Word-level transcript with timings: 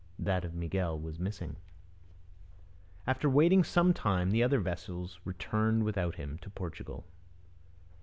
That 0.17 0.43
of 0.43 0.55
Miguel 0.55 0.99
was 0.99 1.19
missing. 1.19 1.57
After 3.05 3.29
waiting 3.29 3.63
some 3.63 3.93
time 3.93 4.31
the 4.31 4.41
other 4.41 4.59
vessels 4.59 5.19
returned 5.25 5.83
without 5.85 6.15
him 6.15 6.39
to 6.39 6.49
Portugal. 6.49 7.05